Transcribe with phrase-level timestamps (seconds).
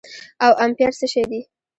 [0.45, 1.41] او امپير څه شي دي